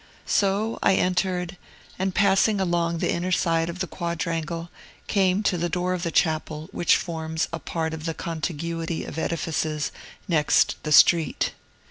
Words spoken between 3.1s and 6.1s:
inner side of the quadrangle, came to the door of the